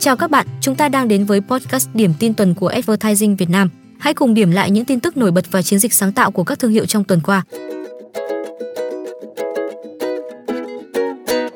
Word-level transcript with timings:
Chào 0.00 0.16
các 0.16 0.30
bạn, 0.30 0.46
chúng 0.60 0.74
ta 0.74 0.88
đang 0.88 1.08
đến 1.08 1.24
với 1.24 1.40
podcast 1.40 1.88
điểm 1.94 2.12
tin 2.18 2.34
tuần 2.34 2.54
của 2.54 2.66
Advertising 2.68 3.36
Việt 3.36 3.50
Nam. 3.50 3.70
Hãy 3.98 4.14
cùng 4.14 4.34
điểm 4.34 4.50
lại 4.50 4.70
những 4.70 4.84
tin 4.84 5.00
tức 5.00 5.16
nổi 5.16 5.30
bật 5.30 5.44
và 5.50 5.62
chiến 5.62 5.78
dịch 5.78 5.94
sáng 5.94 6.12
tạo 6.12 6.30
của 6.30 6.44
các 6.44 6.58
thương 6.58 6.70
hiệu 6.70 6.86
trong 6.86 7.04
tuần 7.04 7.20
qua. 7.20 7.42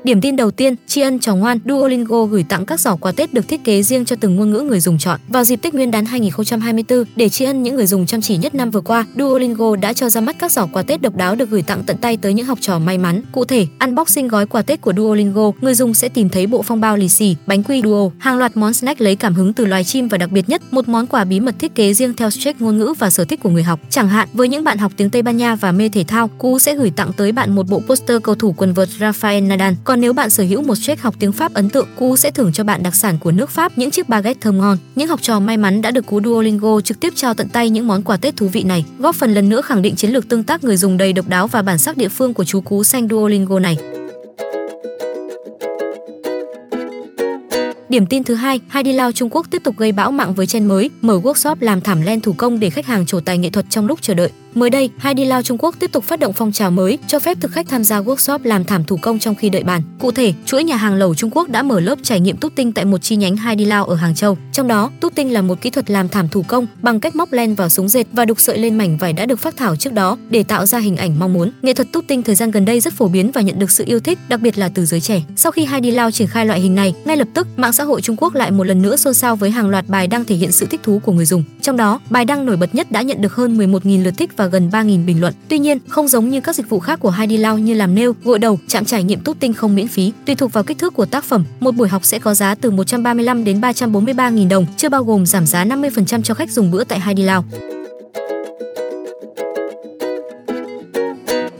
Điểm 0.05 0.21
tin 0.21 0.37
đầu 0.37 0.51
tiên, 0.51 0.75
tri 0.87 1.01
ân 1.01 1.19
trò 1.19 1.35
ngoan, 1.35 1.59
Duolingo 1.69 2.25
gửi 2.25 2.45
tặng 2.49 2.67
các 2.67 2.81
giỏ 2.81 2.97
quà 2.97 3.13
Tết 3.13 3.35
được 3.35 3.49
thiết 3.49 3.65
kế 3.65 3.83
riêng 3.83 4.05
cho 4.05 4.17
từng 4.21 4.37
ngôn 4.37 4.51
ngữ 4.51 4.61
người 4.61 4.81
dùng 4.81 4.99
chọn. 4.99 5.21
Vào 5.29 5.45
dịp 5.45 5.57
Tết 5.57 5.75
Nguyên 5.75 5.91
đán 5.91 6.07
2024, 6.07 7.05
để 7.17 7.29
tri 7.29 7.45
ân 7.45 7.63
những 7.63 7.77
người 7.77 7.87
dùng 7.87 8.07
chăm 8.07 8.21
chỉ 8.21 8.37
nhất 8.37 8.55
năm 8.55 8.71
vừa 8.71 8.81
qua, 8.81 9.07
Duolingo 9.19 9.77
đã 9.77 9.93
cho 9.93 10.11
ra 10.11 10.21
mắt 10.21 10.37
các 10.39 10.53
giỏ 10.53 10.67
quà 10.67 10.83
Tết 10.83 11.03
độc 11.03 11.17
đáo 11.17 11.35
được 11.35 11.51
gửi 11.51 11.63
tặng 11.63 11.83
tận 11.87 11.97
tay 11.97 12.17
tới 12.17 12.35
những 12.35 12.47
học 12.47 12.59
trò 12.61 12.79
may 12.79 12.99
mắn. 12.99 13.23
Cụ 13.33 13.45
thể, 13.45 13.67
unboxing 13.81 14.29
gói 14.29 14.47
quà 14.47 14.63
Tết 14.63 14.81
của 14.81 14.93
Duolingo, 14.97 15.53
người 15.61 15.75
dùng 15.75 15.95
sẽ 15.95 16.09
tìm 16.09 16.29
thấy 16.29 16.47
bộ 16.47 16.63
phong 16.63 16.81
bao 16.81 16.97
lì 16.97 17.09
xì, 17.09 17.37
bánh 17.47 17.63
quy 17.63 17.83
Duo, 17.85 18.11
hàng 18.19 18.39
loạt 18.39 18.57
món 18.57 18.73
snack 18.73 19.01
lấy 19.01 19.17
cảm 19.17 19.35
hứng 19.35 19.53
từ 19.53 19.65
loài 19.65 19.85
chim 19.85 20.09
và 20.09 20.19
đặc 20.19 20.31
biệt 20.31 20.49
nhất, 20.49 20.63
một 20.71 20.89
món 20.89 21.07
quà 21.07 21.25
bí 21.25 21.41
mật 21.41 21.55
thiết 21.59 21.75
kế 21.75 21.95
riêng 21.95 22.15
theo 22.15 22.31
stretch 22.31 22.61
ngôn 22.61 22.79
ngữ 22.79 22.95
và 22.99 23.11
sở 23.11 23.25
thích 23.25 23.41
của 23.43 23.51
người 23.51 23.63
học. 23.63 23.81
Chẳng 23.91 24.09
hạn, 24.09 24.29
với 24.33 24.49
những 24.49 24.65
bạn 24.65 24.79
học 24.79 24.93
tiếng 24.97 25.11
Tây 25.11 25.23
Ban 25.23 25.37
Nha 25.37 25.55
và 25.55 25.73
mê 25.73 25.89
thể 25.89 26.05
thao, 26.05 26.29
Cú 26.29 26.59
sẽ 26.59 26.75
gửi 26.75 26.93
tặng 26.97 27.11
tới 27.17 27.33
bạn 27.33 27.55
một 27.55 27.69
bộ 27.69 27.83
poster 27.87 28.23
cầu 28.23 28.35
thủ 28.35 28.55
quần 28.57 28.73
vợt 28.73 28.89
Rafael 28.99 29.47
Nadal. 29.47 29.75
Còn 29.85 29.92
còn 29.93 30.01
nếu 30.01 30.13
bạn 30.13 30.31
sở 30.31 30.45
hữu 30.45 30.63
một 30.63 30.75
check 30.75 31.03
học 31.03 31.15
tiếng 31.19 31.33
Pháp 31.33 31.55
ấn 31.55 31.69
tượng, 31.69 31.89
Cú 31.97 32.17
sẽ 32.17 32.31
thưởng 32.31 32.53
cho 32.53 32.65
bạn 32.65 32.83
đặc 32.83 32.95
sản 32.95 33.19
của 33.19 33.33
nước 33.33 33.51
Pháp, 33.51 33.79
những 33.79 33.91
chiếc 33.91 34.09
baguette 34.09 34.41
thơm 34.41 34.59
ngon. 34.59 34.79
Những 34.97 35.09
học 35.09 35.23
trò 35.23 35.41
may 35.41 35.57
mắn 35.57 35.83
đã 35.83 35.91
được 35.91 36.07
Cú 36.07 36.21
Duolingo 36.25 36.81
trực 36.81 37.01
tiếp 37.01 37.13
trao 37.17 37.35
tận 37.35 37.49
tay 37.49 37.71
những 37.71 37.87
món 37.87 38.03
quà 38.03 38.17
Tết 38.17 38.37
thú 38.37 38.49
vị 38.49 38.63
này, 38.63 38.85
góp 38.99 39.15
phần 39.15 39.35
lần 39.35 39.49
nữa 39.49 39.61
khẳng 39.61 39.83
định 39.83 39.97
chiến 39.97 40.11
lược 40.11 40.29
tương 40.29 40.45
tác 40.45 40.65
người 40.65 40.77
dùng 40.77 40.97
đầy 40.97 41.13
độc 41.13 41.29
đáo 41.29 41.47
và 41.47 41.63
bản 41.63 41.79
sắc 41.79 41.97
địa 41.97 42.09
phương 42.09 42.35
của 42.35 42.45
chú 42.45 42.61
Cú 42.61 42.85
xanh 42.85 43.09
Duolingo 43.09 43.59
này. 43.59 43.77
Điểm 47.89 48.07
tin 48.07 48.25
thứ 48.25 48.35
hai, 48.35 48.61
Heidi 48.69 48.93
Lao 48.93 49.13
Trung 49.13 49.31
Quốc 49.31 49.47
tiếp 49.51 49.63
tục 49.65 49.75
gây 49.79 49.93
bão 49.93 50.13
mạng 50.13 50.35
với 50.35 50.47
chen 50.47 50.67
mới, 50.67 50.91
mở 51.01 51.21
workshop 51.23 51.57
làm 51.61 51.81
thảm 51.81 52.03
len 52.03 52.21
thủ 52.21 52.33
công 52.33 52.61
để 52.61 52.71
khách 52.71 52.87
hàng 52.87 53.07
trổ 53.07 53.21
tài 53.21 53.39
nghệ 53.39 53.51
thuật 53.51 53.67
trong 53.71 53.87
lúc 53.87 54.03
chờ 54.03 54.15
đợi. 54.15 54.31
Mới 54.55 54.71
đây, 54.71 54.91
hai 54.99 55.15
đi 55.15 55.25
Lao 55.25 55.43
Trung 55.43 55.59
Quốc 55.59 55.75
tiếp 55.79 55.93
tục 55.93 56.05
phát 56.05 56.21
động 56.21 56.33
phong 56.33 56.53
trào 56.53 56.71
mới 56.71 56.99
cho 57.07 57.19
phép 57.19 57.39
thực 57.41 57.53
khách 57.53 57.69
tham 57.69 57.85
gia 57.85 58.01
workshop 58.01 58.39
làm 58.43 58.65
thảm 58.65 58.85
thủ 58.85 58.99
công 59.03 59.19
trong 59.19 59.35
khi 59.35 59.51
đợi 59.51 59.63
bàn. 59.63 59.83
Cụ 59.99 60.13
thể, 60.13 60.33
chuỗi 60.47 60.65
nhà 60.65 60.77
hàng 60.77 60.95
lẩu 60.95 61.15
Trung 61.15 61.31
Quốc 61.31 61.49
đã 61.49 61.63
mở 61.63 61.81
lớp 61.81 61.99
trải 62.03 62.21
nghiệm 62.21 62.37
tút 62.37 62.55
tinh 62.57 62.73
tại 62.73 62.85
một 62.85 62.99
chi 63.03 63.17
nhánh 63.17 63.37
hai 63.37 63.57
đi 63.57 63.65
Lao 63.65 63.85
ở 63.85 63.95
Hàng 63.95 64.15
Châu. 64.15 64.39
Trong 64.53 64.69
đó, 64.69 64.91
tút 65.01 65.15
tinh 65.15 65.33
là 65.33 65.43
một 65.43 65.61
kỹ 65.61 65.71
thuật 65.71 65.91
làm 65.91 66.09
thảm 66.09 66.29
thủ 66.29 66.45
công 66.49 66.67
bằng 66.83 67.01
cách 67.01 67.17
móc 67.17 67.33
len 67.33 67.55
vào 67.55 67.69
súng 67.69 67.89
dệt 67.89 68.07
và 68.13 68.25
đục 68.25 68.41
sợi 68.41 68.59
lên 68.59 68.79
mảnh 68.79 68.99
vải 68.99 69.13
đã 69.13 69.27
được 69.27 69.39
phác 69.39 69.57
thảo 69.57 69.77
trước 69.77 69.93
đó 69.93 70.19
để 70.31 70.43
tạo 70.43 70.67
ra 70.67 70.79
hình 70.79 70.97
ảnh 70.97 71.19
mong 71.19 71.33
muốn. 71.33 71.51
Nghệ 71.63 71.73
thuật 71.73 71.93
tút 71.93 72.05
tinh 72.09 72.23
thời 72.23 72.35
gian 72.35 72.51
gần 72.51 72.65
đây 72.65 72.81
rất 72.81 72.93
phổ 72.93 73.09
biến 73.09 73.31
và 73.33 73.41
nhận 73.41 73.59
được 73.59 73.71
sự 73.71 73.85
yêu 73.87 74.01
thích, 74.01 74.19
đặc 74.29 74.41
biệt 74.41 74.59
là 74.59 74.69
từ 74.69 74.85
giới 74.85 75.01
trẻ. 75.01 75.23
Sau 75.37 75.53
khi 75.53 75.65
hai 75.65 75.81
đi 75.81 75.91
Lao 75.91 76.11
triển 76.11 76.29
khai 76.29 76.47
loại 76.47 76.61
hình 76.61 76.75
này, 76.75 76.95
ngay 77.05 77.17
lập 77.17 77.29
tức 77.35 77.49
mạng 77.57 77.73
xã 77.73 77.85
hội 77.85 78.01
Trung 78.03 78.17
Quốc 78.17 78.35
lại 78.35 78.51
một 78.51 78.65
lần 78.65 78.83
nữa 78.83 78.97
xôn 78.97 79.15
xao 79.15 79.37
với 79.37 79.51
hàng 79.51 79.69
loạt 79.69 79.89
bài 79.89 80.07
đăng 80.07 80.25
thể 80.25 80.37
hiện 80.37 80.53
sự 80.53 80.67
thích 80.67 80.81
thú 80.83 81.01
của 81.05 81.13
người 81.13 81.27
dùng. 81.27 81.45
Trong 81.63 81.77
đó, 81.77 82.01
bài 82.11 82.25
đăng 82.25 82.47
nổi 82.47 82.57
bật 82.57 82.75
nhất 82.75 82.91
đã 82.91 83.03
nhận 83.03 83.23
được 83.23 83.35
hơn 83.35 83.59
11.000 83.59 84.05
lượt 84.05 84.15
thích 84.17 84.31
và 84.37 84.42
và 84.43 84.49
gần 84.49 84.69
3.000 84.73 85.07
bình 85.07 85.21
luận. 85.21 85.35
Tuy 85.49 85.59
nhiên, 85.59 85.79
không 85.89 86.09
giống 86.09 86.31
như 86.31 86.41
các 86.41 86.57
dịch 86.57 86.69
vụ 86.69 86.81
khác 86.81 87.01
của 87.01 87.11
Heidi 87.11 87.39
như 87.61 87.75
làm 87.75 87.95
nail, 87.95 88.11
gội 88.25 88.39
đầu, 88.39 88.59
chạm 88.69 88.85
trải 88.85 89.05
nghiệm 89.05 89.21
tút 89.21 89.41
tinh 89.41 89.53
không 89.53 89.75
miễn 89.75 89.89
phí. 89.89 90.13
Tùy 90.25 90.35
thuộc 90.35 90.53
vào 90.53 90.65
kích 90.65 90.79
thước 90.79 90.95
của 90.95 91.07
tác 91.07 91.25
phẩm, 91.25 91.45
một 91.61 91.75
buổi 91.75 91.89
học 91.89 92.05
sẽ 92.05 92.19
có 92.19 92.35
giá 92.35 92.55
từ 92.55 92.71
135 92.71 93.45
đến 93.45 93.61
343 93.61 94.31
000 94.31 94.49
đồng, 94.49 94.67
chưa 94.77 94.89
bao 94.89 95.05
gồm 95.05 95.27
giảm 95.27 95.47
giá 95.47 95.65
50% 95.65 96.23
cho 96.23 96.35
khách 96.35 96.51
dùng 96.51 96.71
bữa 96.71 96.85
tại 96.85 97.01
Heidi 97.01 97.23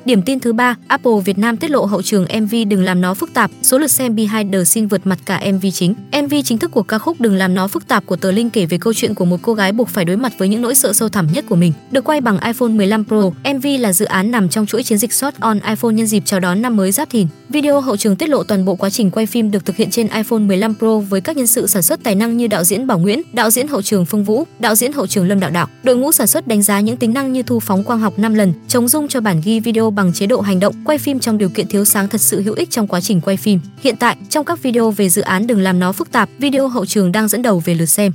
Điểm 0.05 0.23
tin 0.23 0.41
thứ 0.41 0.53
ba, 0.53 0.77
Apple 0.89 1.13
Việt 1.25 1.39
Nam 1.39 1.57
tiết 1.57 1.71
lộ 1.71 1.85
hậu 1.85 2.03
trường 2.03 2.27
MV 2.43 2.55
Đừng 2.69 2.85
làm 2.85 3.01
nó 3.01 3.15
phức 3.15 3.35
tạp, 3.35 3.51
số 3.63 3.79
lượt 3.79 3.91
xem 3.91 4.17
Behind 4.17 4.53
the 4.53 4.65
Scene 4.65 4.87
vượt 4.87 5.07
mặt 5.07 5.19
cả 5.25 5.43
MV 5.53 5.67
chính. 5.73 5.95
MV 6.23 6.35
chính 6.45 6.59
thức 6.59 6.71
của 6.71 6.83
ca 6.83 6.99
khúc 6.99 7.21
Đừng 7.21 7.35
làm 7.35 7.55
nó 7.55 7.69
phức 7.69 7.89
tạp 7.89 8.07
của 8.07 8.17
Tờ 8.17 8.31
Linh 8.31 8.51
kể 8.51 8.67
về 8.67 8.79
câu 8.79 8.93
chuyện 8.95 9.15
của 9.15 9.25
một 9.25 9.37
cô 9.43 9.55
gái 9.55 9.73
buộc 9.73 9.89
phải 9.89 10.05
đối 10.05 10.17
mặt 10.17 10.33
với 10.39 10.49
những 10.49 10.63
nỗi 10.63 10.75
sợ 10.75 10.93
sâu 10.93 11.09
thẳm 11.09 11.27
nhất 11.33 11.45
của 11.49 11.57
mình. 11.57 11.73
Được 11.91 12.05
quay 12.05 12.21
bằng 12.21 12.39
iPhone 12.41 12.69
15 12.69 13.05
Pro, 13.05 13.31
MV 13.55 13.67
là 13.81 13.93
dự 13.93 14.05
án 14.05 14.31
nằm 14.31 14.49
trong 14.49 14.67
chuỗi 14.67 14.83
chiến 14.83 14.99
dịch 14.99 15.13
Shot 15.13 15.35
on 15.41 15.59
iPhone 15.69 15.93
nhân 15.93 16.07
dịp 16.07 16.23
chào 16.27 16.41
đón 16.41 16.63
năm 16.63 16.77
mới 16.77 16.93
Giáp 16.93 17.11
Thìn. 17.11 17.27
Video 17.53 17.81
hậu 17.81 17.97
trường 17.97 18.17
tiết 18.17 18.29
lộ 18.29 18.43
toàn 18.43 18.65
bộ 18.65 18.75
quá 18.75 18.91
trình 18.91 19.11
quay 19.11 19.27
phim 19.27 19.51
được 19.51 19.65
thực 19.65 19.77
hiện 19.77 19.91
trên 19.91 20.09
iPhone 20.09 20.39
15 20.39 20.75
Pro 20.79 20.99
với 20.99 21.21
các 21.21 21.37
nhân 21.37 21.47
sự 21.47 21.67
sản 21.67 21.83
xuất 21.83 22.03
tài 22.03 22.15
năng 22.15 22.37
như 22.37 22.47
đạo 22.47 22.65
diễn 22.65 22.87
Bảo 22.87 22.99
Nguyễn, 22.99 23.23
đạo 23.33 23.51
diễn 23.51 23.69
hậu 23.69 23.83
trường 23.83 24.05
Phương 24.05 24.25
Vũ, 24.25 24.45
đạo 24.59 24.75
diễn 24.75 24.93
hậu 24.93 25.07
trường 25.07 25.29
Lâm 25.29 25.41
Đạo 25.41 25.51
Đạo. 25.51 25.69
Đội 25.83 25.97
ngũ 25.97 26.13
sản 26.13 26.27
xuất 26.27 26.47
đánh 26.47 26.63
giá 26.63 26.81
những 26.81 26.97
tính 26.97 27.13
năng 27.13 27.33
như 27.33 27.43
thu 27.43 27.61
phóng 27.61 27.85
quang 27.85 28.01
học 28.01 28.19
5 28.19 28.35
lần, 28.35 28.53
chống 28.69 28.89
rung 28.89 29.09
cho 29.09 29.21
bản 29.21 29.41
ghi 29.45 29.61
video 29.61 29.91
bằng 29.91 30.13
chế 30.13 30.27
độ 30.27 30.41
hành 30.41 30.61
động, 30.61 30.75
quay 30.85 30.99
phim 30.99 31.21
trong 31.21 31.39
điều 31.39 31.49
kiện 31.49 31.67
thiếu 31.67 31.85
sáng 31.85 32.09
thật 32.09 32.21
sự 32.21 32.43
hữu 32.43 32.55
ích 32.55 32.71
trong 32.71 32.87
quá 32.87 33.01
trình 33.01 33.21
quay 33.21 33.37
phim. 33.37 33.61
Hiện 33.81 33.97
tại, 33.97 34.17
trong 34.29 34.45
các 34.45 34.63
video 34.63 34.91
về 34.91 35.09
dự 35.09 35.23
án 35.23 35.47
đừng 35.47 35.61
làm 35.61 35.79
nó 35.79 35.93
phức 35.93 36.13
tạp, 36.13 36.29
video 36.39 36.69
hậu 36.69 36.87
trường 36.87 37.13
đang 37.13 37.29
dẫn 37.29 37.43
đầu 37.43 37.63
về 37.65 37.75
lượt 37.75 37.87
xem. 37.87 38.13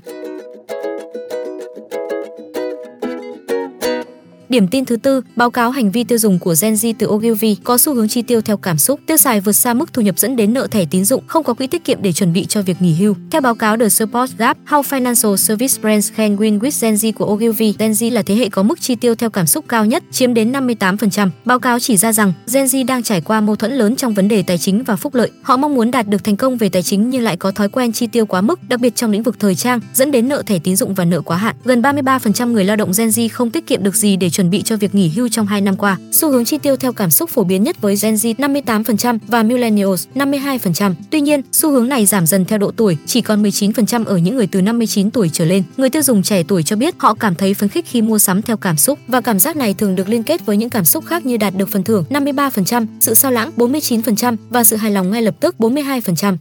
Điểm 4.50 4.68
tin 4.68 4.85
thứ 4.85 4.97
tư, 4.97 5.22
báo 5.35 5.52
cáo 5.52 5.72
hành 5.72 5.91
vi 5.91 6.03
tiêu 6.03 6.18
dùng 6.18 6.40
của 6.40 6.56
Gen 6.62 6.74
Z 6.74 6.94
từ 7.00 7.08
Ogilvy 7.08 7.56
có 7.63 7.78
xu 7.78 7.94
hướng 7.94 8.08
chi 8.08 8.22
tiêu 8.22 8.41
theo 8.41 8.58
cảm 8.58 8.78
xúc, 8.78 9.00
tiêu 9.06 9.18
xài 9.18 9.41
vượt 9.41 9.52
xa 9.52 9.74
mức 9.74 9.94
thu 9.94 10.02
nhập 10.02 10.19
dẫn 10.19 10.35
đến 10.35 10.53
nợ 10.53 10.68
thẻ 10.68 10.85
tín 10.91 11.06
dụng, 11.06 11.24
không 11.28 11.44
có 11.44 11.53
quỹ 11.53 11.68
tiết 11.68 11.84
kiệm 11.84 12.02
để 12.02 12.12
chuẩn 12.12 12.34
bị 12.34 12.46
cho 12.46 12.62
việc 12.62 12.81
nghỉ 12.81 12.94
hưu. 12.94 13.16
Theo 13.31 13.41
báo 13.41 13.56
cáo 13.56 13.78
The 13.78 13.90
Support 13.90 14.38
Gap, 14.38 14.58
How 14.68 14.81
Financial 14.81 15.35
Service 15.35 15.81
Brands 15.81 16.12
Can 16.16 16.35
Win 16.35 16.59
with 16.59 16.81
Gen 16.81 16.94
Z 16.96 17.12
của 17.13 17.25
Ogilvy, 17.25 17.74
Gen 17.80 17.91
Z 17.91 18.12
là 18.13 18.22
thế 18.22 18.35
hệ 18.35 18.50
có 18.50 18.63
mức 18.63 18.81
chi 18.81 18.96
tiêu 18.96 19.16
theo 19.16 19.30
cảm 19.30 19.47
xúc 19.47 19.66
cao 19.68 19.85
nhất, 19.85 20.03
chiếm 20.12 20.34
đến 20.34 20.52
58%. 20.52 21.29
Báo 21.46 21.59
cáo 21.59 21.79
chỉ 21.79 21.97
ra 21.97 22.14
rằng 22.14 22.34
Gen 22.53 22.66
Z 22.66 22.85
đang 22.85 23.03
trải 23.03 23.22
qua 23.22 23.41
mâu 23.41 23.56
thuẫn 23.56 23.72
lớn 23.72 23.96
trong 23.96 24.14
vấn 24.14 24.28
đề 24.28 24.44
tài 24.44 24.58
chính 24.58 24.84
và 24.84 24.96
phúc 24.96 25.16
lợi. 25.16 25.31
Họ 25.41 25.58
mong 25.58 25.75
muốn 25.75 25.91
đạt 25.91 26.08
được 26.08 26.24
thành 26.24 26.38
công 26.38 26.58
về 26.58 26.69
tài 26.69 26.84
chính 26.84 27.09
nhưng 27.09 27.24
lại 27.24 27.38
có 27.38 27.52
thói 27.52 27.69
quen 27.69 27.91
chi 27.91 28.08
tiêu 28.08 28.25
quá 28.25 28.41
mức, 28.41 28.59
đặc 28.69 28.79
biệt 28.79 28.96
trong 28.96 29.12
lĩnh 29.12 29.24
vực 29.24 29.35
thời 29.40 29.56
trang, 29.56 29.79
dẫn 29.94 30.12
đến 30.12 30.28
nợ 30.28 30.44
thẻ 30.46 30.59
tín 30.59 30.75
dụng 30.75 30.94
và 30.94 31.06
nợ 31.06 31.22
quá 31.22 31.38
hạn. 31.38 31.56
Gần 31.64 31.81
33% 31.81 32.52
người 32.52 32.66
lao 32.66 32.75
động 32.75 32.91
Gen 32.97 33.09
Z 33.09 33.29
không 33.31 33.52
tiết 33.52 33.68
kiệm 33.68 33.84
được 33.84 33.96
gì 33.96 34.18
để 34.18 34.29
chuẩn 34.37 34.49
bị 34.49 34.61
cho 34.61 34.77
việc 34.77 34.95
nghỉ 34.95 35.09
hưu 35.09 35.29
trong 35.29 35.47
2 35.47 35.61
năm 35.61 35.75
qua. 35.75 35.97
Xu 36.11 36.31
hướng 36.31 36.45
chi 36.45 36.57
tiêu 36.57 36.75
theo 36.75 36.93
cảm 36.93 37.11
xúc 37.11 37.29
phổ 37.29 37.43
biến 37.43 37.63
nhất 37.63 37.81
với 37.81 37.95
Gen 38.01 38.15
Z 38.15 38.35
58% 38.35 39.17
và 39.27 39.43
Millennials 39.43 40.07
52%. 40.15 40.93
Tuy 41.09 41.21
nhiên, 41.21 41.41
xu 41.51 41.71
hướng 41.71 41.89
này 41.89 42.05
giảm 42.05 42.27
dần 42.27 42.45
theo 42.45 42.59
độ 42.59 42.71
tuổi, 42.71 42.97
chỉ 43.05 43.21
còn 43.21 43.43
19% 43.43 44.05
ở 44.05 44.17
những 44.17 44.35
người 44.35 44.47
từ 44.47 44.61
59 44.61 45.11
tuổi 45.11 45.29
trở 45.33 45.45
lên. 45.45 45.63
Người 45.77 45.89
tiêu 45.89 46.01
dùng 46.01 46.23
trẻ 46.23 46.43
tuổi 46.47 46.63
cho 46.63 46.75
biết 46.75 46.95
họ 46.97 47.13
cảm 47.13 47.35
thấy 47.35 47.53
phấn 47.53 47.69
khích 47.69 47.85
khi 47.87 48.01
mua 48.01 48.19
sắm 48.19 48.41
theo 48.41 48.57
cảm 48.57 48.77
xúc 48.77 48.99
và 49.07 49.21
cảm 49.21 49.39
giác 49.39 49.55
này 49.55 49.73
thường 49.73 49.95
được 49.95 50.09
liên 50.09 50.23
kết 50.23 50.45
với 50.45 50.57
những 50.57 50.69
cảm 50.69 50.85
xúc 50.85 51.05
khác 51.05 51.25
như 51.25 51.37
đạt 51.37 51.53
được 51.55 51.69
phần 51.69 51.83
thưởng 51.83 52.05
53%, 52.09 52.85
sự 52.99 53.13
sao 53.13 53.31
lãng 53.31 53.51
49% 53.57 54.35
và 54.49 54.63
sự 54.63 54.75
hài 54.75 54.91
lòng 54.91 55.11
ngay 55.11 55.21
lập 55.21 55.35
tức 55.39 55.55
42%. 55.59 56.37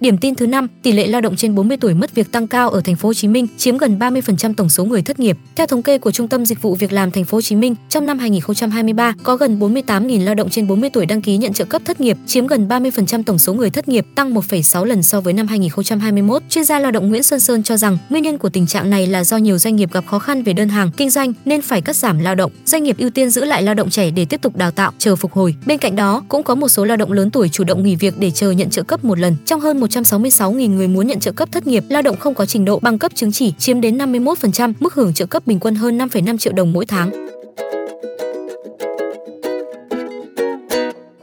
Điểm 0.00 0.18
tin 0.18 0.34
thứ 0.34 0.46
năm, 0.46 0.68
tỷ 0.82 0.92
lệ 0.92 1.06
lao 1.06 1.20
động 1.20 1.36
trên 1.36 1.54
40 1.54 1.76
tuổi 1.76 1.94
mất 1.94 2.14
việc 2.14 2.32
tăng 2.32 2.48
cao 2.48 2.70
ở 2.70 2.80
thành 2.80 2.96
phố 2.96 3.08
Hồ 3.08 3.14
Chí 3.14 3.28
Minh, 3.28 3.46
chiếm 3.56 3.78
gần 3.78 3.98
30% 3.98 4.54
tổng 4.54 4.68
số 4.68 4.84
người 4.84 5.02
thất 5.02 5.18
nghiệp. 5.18 5.38
Theo 5.56 5.66
thống 5.66 5.82
kê 5.82 5.98
của 5.98 6.10
Trung 6.10 6.28
tâm 6.28 6.46
Dịch 6.46 6.62
vụ 6.62 6.74
Việc 6.74 6.92
làm 6.92 7.10
thành 7.10 7.24
phố 7.24 7.36
Hồ 7.36 7.42
Chí 7.42 7.56
Minh, 7.56 7.74
trong 7.88 8.06
năm 8.06 8.18
2023 8.18 9.14
có 9.22 9.36
gần 9.36 9.58
48.000 9.58 10.24
lao 10.24 10.34
động 10.34 10.48
trên 10.50 10.66
40 10.66 10.90
tuổi 10.90 11.06
đăng 11.06 11.22
ký 11.22 11.36
nhận 11.36 11.52
trợ 11.52 11.64
cấp 11.64 11.82
thất 11.84 12.00
nghiệp, 12.00 12.16
chiếm 12.26 12.46
gần 12.46 12.68
30% 12.68 13.22
tổng 13.22 13.38
số 13.38 13.54
người 13.54 13.70
thất 13.70 13.88
nghiệp, 13.88 14.06
tăng 14.14 14.34
1,6 14.34 14.84
lần 14.84 15.02
so 15.02 15.20
với 15.20 15.32
năm 15.32 15.46
2021. 15.46 16.42
Chuyên 16.48 16.64
gia 16.64 16.78
lao 16.78 16.90
động 16.90 17.08
Nguyễn 17.08 17.22
Xuân 17.22 17.40
Sơn 17.40 17.62
cho 17.62 17.76
rằng, 17.76 17.98
nguyên 18.10 18.22
nhân 18.22 18.38
của 18.38 18.48
tình 18.48 18.66
trạng 18.66 18.90
này 18.90 19.06
là 19.06 19.24
do 19.24 19.36
nhiều 19.36 19.58
doanh 19.58 19.76
nghiệp 19.76 19.92
gặp 19.92 20.06
khó 20.06 20.18
khăn 20.18 20.42
về 20.42 20.52
đơn 20.52 20.68
hàng, 20.68 20.90
kinh 20.96 21.10
doanh 21.10 21.32
nên 21.44 21.62
phải 21.62 21.82
cắt 21.82 21.96
giảm 21.96 22.18
lao 22.18 22.34
động. 22.34 22.52
Doanh 22.64 22.82
nghiệp 22.82 22.98
ưu 22.98 23.10
tiên 23.10 23.30
giữ 23.30 23.44
lại 23.44 23.62
lao 23.62 23.74
động 23.74 23.90
trẻ 23.90 24.10
để 24.10 24.24
tiếp 24.24 24.42
tục 24.42 24.56
đào 24.56 24.70
tạo, 24.70 24.92
chờ 24.98 25.16
phục 25.16 25.32
hồi. 25.32 25.54
Bên 25.66 25.78
cạnh 25.78 25.96
đó, 25.96 26.22
cũng 26.28 26.42
có 26.42 26.54
một 26.54 26.68
số 26.68 26.84
lao 26.84 26.96
động 26.96 27.12
lớn 27.12 27.30
tuổi 27.30 27.48
chủ 27.48 27.64
động 27.64 27.82
nghỉ 27.82 27.96
việc 27.96 28.14
để 28.18 28.30
chờ 28.30 28.50
nhận 28.50 28.70
trợ 28.70 28.82
cấp 28.82 29.04
một 29.04 29.18
lần. 29.18 29.36
Trong 29.46 29.60
hơn 29.60 29.80
166.000 29.90 30.74
người 30.74 30.88
muốn 30.88 31.06
nhận 31.06 31.20
trợ 31.20 31.32
cấp 31.32 31.48
thất 31.52 31.66
nghiệp, 31.66 31.84
lao 31.88 32.02
động 32.02 32.16
không 32.16 32.34
có 32.34 32.46
trình 32.46 32.64
độ 32.64 32.78
bằng 32.78 32.98
cấp 32.98 33.12
chứng 33.14 33.32
chỉ 33.32 33.52
chiếm 33.58 33.80
đến 33.80 33.98
51%, 33.98 34.72
mức 34.80 34.94
hưởng 34.94 35.14
trợ 35.14 35.26
cấp 35.26 35.46
bình 35.46 35.60
quân 35.60 35.74
hơn 35.74 35.98
5,5 35.98 36.38
triệu 36.38 36.52
đồng 36.52 36.72
mỗi 36.72 36.86
tháng. 36.86 37.10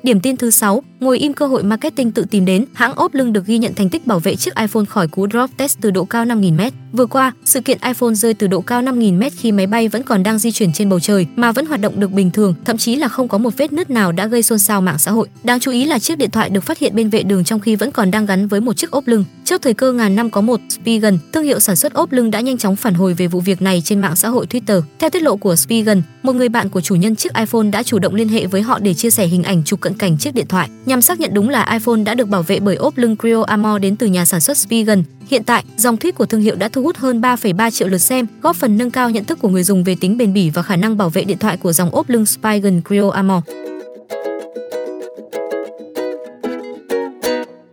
Điểm 0.03 0.19
tin 0.19 0.37
thứ 0.37 0.51
6, 0.51 0.83
ngồi 0.99 1.19
im 1.19 1.33
cơ 1.33 1.47
hội 1.47 1.63
marketing 1.63 2.11
tự 2.11 2.25
tìm 2.31 2.45
đến, 2.45 2.65
hãng 2.73 2.95
ốp 2.95 3.13
lưng 3.13 3.33
được 3.33 3.45
ghi 3.45 3.57
nhận 3.57 3.73
thành 3.73 3.89
tích 3.89 4.07
bảo 4.07 4.19
vệ 4.19 4.35
chiếc 4.35 4.55
iPhone 4.55 4.85
khỏi 4.85 5.07
cú 5.07 5.27
drop 5.27 5.49
test 5.57 5.77
từ 5.81 5.91
độ 5.91 6.05
cao 6.05 6.25
5.000m. 6.25 6.71
Vừa 6.91 7.05
qua, 7.05 7.33
sự 7.45 7.61
kiện 7.61 7.77
iPhone 7.85 8.13
rơi 8.13 8.33
từ 8.33 8.47
độ 8.47 8.61
cao 8.61 8.81
5.000m 8.81 9.29
khi 9.35 9.51
máy 9.51 9.67
bay 9.67 9.87
vẫn 9.87 10.03
còn 10.03 10.23
đang 10.23 10.39
di 10.39 10.51
chuyển 10.51 10.73
trên 10.73 10.89
bầu 10.89 10.99
trời 10.99 11.27
mà 11.35 11.51
vẫn 11.51 11.65
hoạt 11.65 11.81
động 11.81 11.99
được 11.99 12.11
bình 12.11 12.31
thường, 12.31 12.53
thậm 12.65 12.77
chí 12.77 12.95
là 12.95 13.07
không 13.07 13.27
có 13.27 13.37
một 13.37 13.57
vết 13.57 13.73
nứt 13.73 13.89
nào 13.89 14.11
đã 14.11 14.27
gây 14.27 14.43
xôn 14.43 14.59
xao 14.59 14.81
mạng 14.81 14.97
xã 14.97 15.11
hội. 15.11 15.27
Đáng 15.43 15.59
chú 15.59 15.71
ý 15.71 15.85
là 15.85 15.99
chiếc 15.99 16.17
điện 16.17 16.31
thoại 16.31 16.49
được 16.49 16.63
phát 16.63 16.79
hiện 16.79 16.95
bên 16.95 17.09
vệ 17.09 17.23
đường 17.23 17.43
trong 17.43 17.59
khi 17.59 17.75
vẫn 17.75 17.91
còn 17.91 18.11
đang 18.11 18.25
gắn 18.25 18.47
với 18.47 18.61
một 18.61 18.77
chiếc 18.77 18.91
ốp 18.91 19.07
lưng. 19.07 19.25
Trước 19.45 19.61
thời 19.61 19.73
cơ 19.73 19.93
ngàn 19.93 20.15
năm 20.15 20.29
có 20.29 20.41
một, 20.41 20.59
Spigen, 20.69 21.17
thương 21.33 21.43
hiệu 21.43 21.59
sản 21.59 21.75
xuất 21.75 21.93
ốp 21.93 22.11
lưng 22.11 22.31
đã 22.31 22.41
nhanh 22.41 22.57
chóng 22.57 22.75
phản 22.75 22.93
hồi 22.93 23.13
về 23.13 23.27
vụ 23.27 23.39
việc 23.39 23.61
này 23.61 23.81
trên 23.85 24.01
mạng 24.01 24.15
xã 24.15 24.29
hội 24.29 24.45
Twitter. 24.49 24.81
Theo 24.99 25.09
tiết 25.09 25.23
lộ 25.23 25.35
của 25.35 25.55
Spigen, 25.55 26.01
một 26.23 26.35
người 26.35 26.49
bạn 26.49 26.69
của 26.69 26.81
chủ 26.81 26.95
nhân 26.95 27.15
chiếc 27.15 27.33
iPhone 27.33 27.63
đã 27.71 27.83
chủ 27.83 27.99
động 27.99 28.15
liên 28.15 28.29
hệ 28.29 28.45
với 28.45 28.61
họ 28.61 28.79
để 28.79 28.93
chia 28.93 29.09
sẻ 29.09 29.27
hình 29.27 29.43
ảnh 29.43 29.63
chụp 29.63 29.81
cận 29.81 29.93
cảnh 29.93 30.17
chiếc 30.17 30.33
điện 30.33 30.47
thoại, 30.47 30.69
nhằm 30.87 31.01
xác 31.01 31.19
nhận 31.19 31.33
đúng 31.33 31.49
là 31.49 31.67
iPhone 31.71 32.03
đã 32.05 32.15
được 32.15 32.29
bảo 32.29 32.43
vệ 32.43 32.59
bởi 32.59 32.75
ốp 32.75 32.97
lưng 32.97 33.15
Creo 33.17 33.43
Armor 33.43 33.81
đến 33.81 33.95
từ 33.95 34.07
nhà 34.07 34.25
sản 34.25 34.41
xuất 34.41 34.57
Spigen. 34.57 35.03
Hiện 35.27 35.43
tại, 35.43 35.63
dòng 35.77 35.95
tweet 35.95 36.11
của 36.11 36.25
thương 36.25 36.41
hiệu 36.41 36.55
đã 36.55 36.69
thu 36.69 36.83
hút 36.83 36.97
hơn 36.97 37.21
3,3 37.21 37.71
triệu 37.71 37.87
lượt 37.87 37.97
xem, 37.97 38.27
góp 38.41 38.55
phần 38.55 38.77
nâng 38.77 38.91
cao 38.91 39.09
nhận 39.09 39.25
thức 39.25 39.39
của 39.39 39.49
người 39.49 39.63
dùng 39.63 39.83
về 39.83 39.95
tính 40.01 40.17
bền 40.17 40.33
bỉ 40.33 40.49
và 40.49 40.61
khả 40.61 40.75
năng 40.75 40.97
bảo 40.97 41.09
vệ 41.09 41.23
điện 41.23 41.37
thoại 41.37 41.57
của 41.57 41.73
dòng 41.73 41.89
ốp 41.91 42.09
lưng 42.09 42.25
Spigen 42.25 42.81
Creo 42.87 43.09
Armor. 43.09 43.43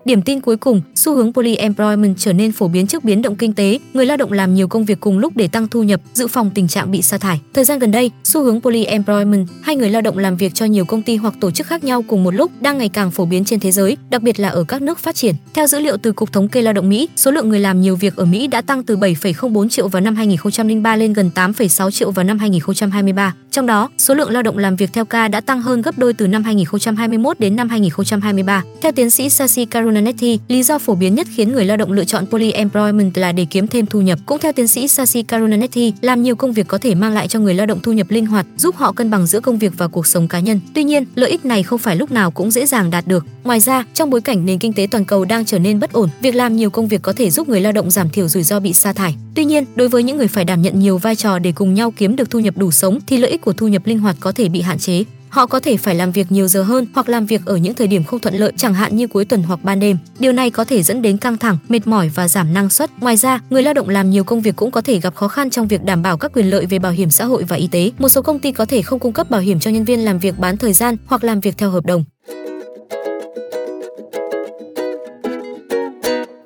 Điểm 0.04 0.22
tin 0.22 0.40
cuối 0.40 0.56
cùng, 0.56 0.80
xu 0.94 1.14
hướng 1.14 1.32
polyemployment 1.32 2.14
trở 2.18 2.32
nên 2.32 2.52
phổ 2.52 2.68
biến 2.68 2.86
trước 2.86 3.04
biến 3.04 3.22
động 3.22 3.36
kinh 3.36 3.52
tế, 3.52 3.78
người 3.94 4.06
lao 4.06 4.16
động 4.16 4.32
làm 4.32 4.54
nhiều 4.54 4.68
công 4.68 4.84
việc 4.84 5.00
cùng 5.00 5.18
lúc 5.18 5.36
để 5.36 5.48
tăng 5.48 5.68
thu 5.68 5.82
nhập, 5.82 6.00
dự 6.14 6.28
phòng 6.28 6.50
tình 6.54 6.68
trạng 6.68 6.90
bị 6.90 7.02
sa 7.02 7.18
thải. 7.18 7.40
Thời 7.54 7.64
gian 7.64 7.78
gần 7.78 7.90
đây, 7.90 8.10
xu 8.24 8.42
hướng 8.42 8.60
polyemployment, 8.60 9.48
hay 9.62 9.76
người 9.76 9.90
lao 9.90 10.02
động 10.02 10.18
làm 10.18 10.36
việc 10.36 10.54
cho 10.54 10.66
nhiều 10.66 10.84
công 10.84 11.02
ty 11.02 11.16
hoặc 11.16 11.34
tổ 11.40 11.50
chức 11.50 11.66
khác 11.66 11.84
nhau 11.84 12.04
cùng 12.08 12.24
một 12.24 12.34
lúc 12.34 12.50
đang 12.60 12.78
ngày 12.78 12.88
càng 12.88 13.10
phổ 13.10 13.24
biến 13.24 13.44
trên 13.44 13.60
thế 13.60 13.70
giới, 13.70 13.96
đặc 14.10 14.22
biệt 14.22 14.40
là 14.40 14.48
ở 14.48 14.64
các 14.64 14.82
nước 14.82 14.98
phát 14.98 15.14
triển. 15.14 15.34
Theo 15.54 15.66
dữ 15.66 15.78
liệu 15.78 15.96
từ 15.96 16.12
Cục 16.12 16.32
Thống 16.32 16.48
kê 16.48 16.62
Lao 16.62 16.72
động 16.72 16.88
Mỹ, 16.88 17.08
số 17.16 17.30
lượng 17.30 17.48
người 17.48 17.60
làm 17.60 17.80
nhiều 17.80 17.96
việc 17.96 18.16
ở 18.16 18.24
Mỹ 18.24 18.46
đã 18.46 18.60
tăng 18.60 18.82
từ 18.82 18.96
7,04 18.96 19.68
triệu 19.68 19.88
vào 19.88 20.00
năm 20.00 20.16
2003 20.16 20.96
lên 20.96 21.12
gần 21.12 21.30
8,6 21.34 21.90
triệu 21.90 22.10
vào 22.10 22.24
năm 22.24 22.38
2023. 22.38 23.34
Trong 23.50 23.66
đó, 23.66 23.90
số 23.98 24.14
lượng 24.14 24.30
lao 24.30 24.42
động 24.42 24.58
làm 24.58 24.76
việc 24.76 24.90
theo 24.92 25.04
ca 25.04 25.28
đã 25.28 25.40
tăng 25.40 25.62
hơn 25.62 25.82
gấp 25.82 25.98
đôi 25.98 26.12
từ 26.12 26.26
năm 26.26 26.42
2021 26.44 27.40
đến 27.40 27.56
năm 27.56 27.68
2023. 27.68 28.62
Theo 28.82 28.92
tiến 28.92 29.10
sĩ 29.10 29.28
Sashi 29.28 29.64
Karunanethi, 29.94 30.38
lý 30.48 30.62
do 30.62 30.78
phổ 30.78 30.94
biến 30.94 31.14
nhất 31.14 31.26
khiến 31.30 31.52
người 31.52 31.64
lao 31.64 31.76
động 31.76 31.92
lựa 31.92 32.04
chọn 32.04 32.26
polyemployment 32.26 33.16
là 33.18 33.32
để 33.32 33.46
kiếm 33.50 33.66
thêm 33.66 33.86
thu 33.86 34.00
nhập. 34.00 34.18
Cũng 34.26 34.38
theo 34.38 34.52
tiến 34.52 34.68
sĩ 34.68 34.88
Sashi 34.88 35.22
Karunanethi, 35.22 35.92
làm 36.00 36.22
nhiều 36.22 36.36
công 36.36 36.52
việc 36.52 36.68
có 36.68 36.78
thể 36.78 36.94
mang 36.94 37.12
lại 37.12 37.28
cho 37.28 37.38
người 37.38 37.54
lao 37.54 37.66
động 37.66 37.80
thu 37.82 37.92
nhập 37.92 38.10
linh 38.10 38.26
hoạt, 38.26 38.46
giúp 38.56 38.76
họ 38.76 38.92
cân 38.92 39.10
bằng 39.10 39.26
giữa 39.26 39.40
công 39.40 39.58
việc 39.58 39.72
và 39.76 39.88
cuộc 39.88 40.06
sống 40.06 40.28
cá 40.28 40.40
nhân. 40.40 40.60
Tuy 40.74 40.84
nhiên, 40.84 41.04
lợi 41.14 41.30
ích 41.30 41.44
này 41.44 41.62
không 41.62 41.78
phải 41.78 41.96
lúc 41.96 42.10
nào 42.10 42.30
cũng 42.30 42.50
dễ 42.50 42.66
dàng 42.66 42.90
đạt 42.90 43.06
được. 43.06 43.26
Ngoài 43.44 43.60
ra, 43.60 43.84
trong 43.94 44.10
bối 44.10 44.20
cảnh 44.20 44.46
nền 44.46 44.58
kinh 44.58 44.72
tế 44.72 44.86
toàn 44.90 45.04
cầu 45.04 45.24
đang 45.24 45.44
trở 45.44 45.58
nên 45.58 45.80
bất 45.80 45.92
ổn, 45.92 46.08
việc 46.20 46.34
làm 46.34 46.56
nhiều 46.56 46.70
công 46.70 46.88
việc 46.88 47.02
có 47.02 47.12
thể 47.12 47.30
giúp 47.30 47.48
người 47.48 47.60
lao 47.60 47.72
động 47.72 47.90
giảm 47.90 48.10
thiểu 48.10 48.28
rủi 48.28 48.42
ro 48.42 48.60
bị 48.60 48.72
sa 48.72 48.92
thải. 48.92 49.14
Tuy 49.34 49.44
nhiên, 49.44 49.64
đối 49.74 49.88
với 49.88 50.02
những 50.02 50.16
người 50.16 50.28
phải 50.28 50.44
đảm 50.44 50.62
nhận 50.62 50.78
nhiều 50.78 50.98
vai 50.98 51.16
trò 51.16 51.38
để 51.38 51.52
cùng 51.52 51.74
nhau 51.74 51.90
kiếm 51.96 52.16
được 52.16 52.30
thu 52.30 52.38
nhập 52.38 52.56
đủ 52.56 52.70
sống 52.70 52.98
thì 53.06 53.16
lợi 53.16 53.30
ích 53.30 53.40
của 53.40 53.52
thu 53.52 53.68
nhập 53.68 53.86
linh 53.86 53.98
hoạt 53.98 54.16
có 54.20 54.32
thể 54.32 54.48
bị 54.48 54.60
hạn 54.60 54.78
chế. 54.78 55.04
Họ 55.34 55.46
có 55.46 55.60
thể 55.60 55.76
phải 55.76 55.94
làm 55.94 56.12
việc 56.12 56.32
nhiều 56.32 56.48
giờ 56.48 56.62
hơn 56.62 56.86
hoặc 56.94 57.08
làm 57.08 57.26
việc 57.26 57.40
ở 57.44 57.56
những 57.56 57.74
thời 57.74 57.86
điểm 57.86 58.04
không 58.04 58.20
thuận 58.20 58.34
lợi 58.34 58.52
chẳng 58.56 58.74
hạn 58.74 58.96
như 58.96 59.06
cuối 59.06 59.24
tuần 59.24 59.42
hoặc 59.42 59.60
ban 59.62 59.80
đêm. 59.80 59.96
Điều 60.18 60.32
này 60.32 60.50
có 60.50 60.64
thể 60.64 60.82
dẫn 60.82 61.02
đến 61.02 61.18
căng 61.18 61.38
thẳng, 61.38 61.58
mệt 61.68 61.86
mỏi 61.86 62.08
và 62.14 62.28
giảm 62.28 62.54
năng 62.54 62.70
suất. 62.70 62.90
Ngoài 63.00 63.16
ra, 63.16 63.40
người 63.50 63.62
lao 63.62 63.74
động 63.74 63.88
làm 63.88 64.10
nhiều 64.10 64.24
công 64.24 64.40
việc 64.40 64.56
cũng 64.56 64.70
có 64.70 64.80
thể 64.80 65.00
gặp 65.00 65.14
khó 65.14 65.28
khăn 65.28 65.50
trong 65.50 65.68
việc 65.68 65.84
đảm 65.84 66.02
bảo 66.02 66.16
các 66.16 66.32
quyền 66.34 66.50
lợi 66.50 66.66
về 66.66 66.78
bảo 66.78 66.92
hiểm 66.92 67.10
xã 67.10 67.24
hội 67.24 67.44
và 67.48 67.56
y 67.56 67.66
tế. 67.66 67.90
Một 67.98 68.08
số 68.08 68.22
công 68.22 68.38
ty 68.38 68.52
có 68.52 68.64
thể 68.64 68.82
không 68.82 68.98
cung 68.98 69.12
cấp 69.12 69.30
bảo 69.30 69.40
hiểm 69.40 69.60
cho 69.60 69.70
nhân 69.70 69.84
viên 69.84 70.04
làm 70.04 70.18
việc 70.18 70.38
bán 70.38 70.56
thời 70.56 70.72
gian 70.72 70.96
hoặc 71.06 71.24
làm 71.24 71.40
việc 71.40 71.58
theo 71.58 71.70
hợp 71.70 71.86
đồng. 71.86 72.04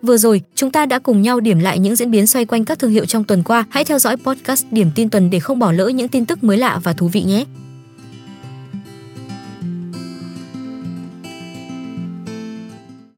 Vừa 0.02 0.16
rồi, 0.16 0.40
chúng 0.54 0.70
ta 0.70 0.86
đã 0.86 0.98
cùng 0.98 1.22
nhau 1.22 1.40
điểm 1.40 1.58
lại 1.58 1.78
những 1.78 1.96
diễn 1.96 2.10
biến 2.10 2.26
xoay 2.26 2.44
quanh 2.44 2.64
các 2.64 2.78
thương 2.78 2.90
hiệu 2.90 3.04
trong 3.04 3.24
tuần 3.24 3.42
qua. 3.42 3.64
Hãy 3.70 3.84
theo 3.84 3.98
dõi 3.98 4.16
podcast 4.16 4.64
Điểm 4.70 4.90
tin 4.94 5.10
tuần 5.10 5.30
để 5.30 5.40
không 5.40 5.58
bỏ 5.58 5.72
lỡ 5.72 5.88
những 5.88 6.08
tin 6.08 6.26
tức 6.26 6.44
mới 6.44 6.58
lạ 6.58 6.80
và 6.84 6.92
thú 6.92 7.08
vị 7.08 7.22
nhé. 7.22 7.44